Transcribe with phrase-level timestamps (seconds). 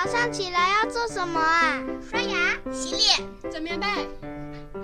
[0.00, 1.82] 早上起来要做什么啊？
[2.08, 3.86] 刷牙、洗脸、整棉被，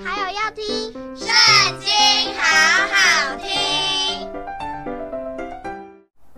[0.05, 0.65] 还有要听
[1.17, 1.29] 《圣
[1.79, 1.89] 经》，
[2.37, 2.43] 好
[2.89, 4.29] 好听。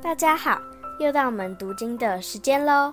[0.02, 0.60] 大家好，
[1.00, 2.92] 又到我们读经的时间喽。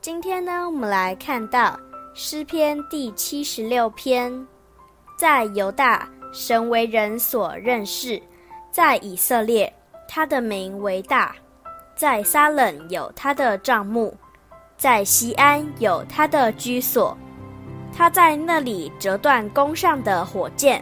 [0.00, 1.78] 今天呢，我们来看到
[2.14, 4.32] 诗篇第七十六篇。
[5.18, 8.18] 在犹大，神为人所认识；
[8.72, 9.70] 在以色列，
[10.08, 11.34] 他的名为大；
[11.94, 14.16] 在撒冷有他的帐幕。
[14.78, 17.18] 在西安有他的居所，
[17.92, 20.80] 他在那里折断弓上的火箭，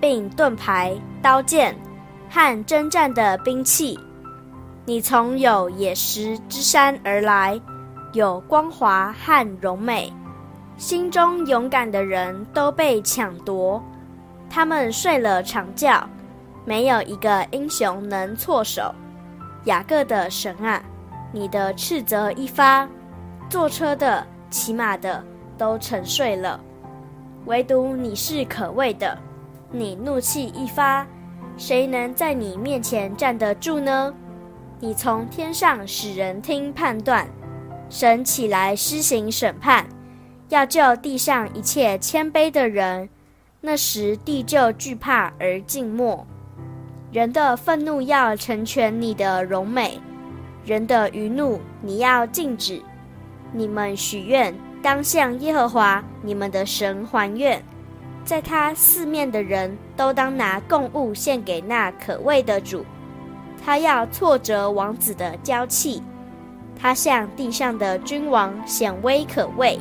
[0.00, 1.76] 并盾牌、刀剑
[2.30, 4.00] 和征战的兵器。
[4.86, 7.60] 你从有野石之山而来，
[8.14, 10.10] 有光华和荣美，
[10.78, 13.82] 心中勇敢的人都被抢夺，
[14.48, 16.08] 他们睡了长觉，
[16.64, 18.94] 没有一个英雄能措手。
[19.64, 20.80] 雅各的神啊，
[21.32, 22.88] 你的斥责一发。
[23.48, 25.22] 坐车的、骑马的
[25.56, 26.60] 都沉睡了，
[27.46, 29.16] 唯独你是可畏的。
[29.70, 31.06] 你怒气一发，
[31.56, 34.12] 谁能在你面前站得住呢？
[34.80, 37.26] 你从天上使人听判断，
[37.88, 39.86] 神起来施行审判，
[40.48, 43.08] 要救地上一切谦卑的人。
[43.60, 46.24] 那时地就惧怕而静默。
[47.10, 50.00] 人的愤怒要成全你的荣美，
[50.64, 52.82] 人的愚怒你要禁止。
[53.56, 57.62] 你们许愿，当向耶和华你们的神还愿，
[58.24, 62.84] 在他四面的人都当拿供物献给那可畏的主。
[63.64, 66.02] 他要挫折王子的娇气，
[66.78, 69.80] 他向地上的君王显威可畏。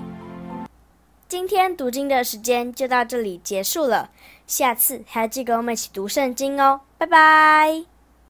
[1.27, 4.09] 今天读经的时间就到这里结束了，
[4.47, 7.94] 下次还要记得我们一起读圣经哦，拜拜。